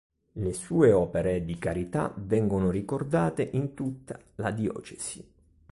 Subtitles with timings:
[0.31, 5.23] Le sue opere di carità vengono ricordate in tutta la diocesi.